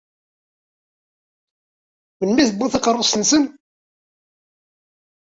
Melmi 2.19 2.39
i 2.43 2.47
tewwimt 2.49 2.71
takeṛṛust-nsent? 2.73 3.47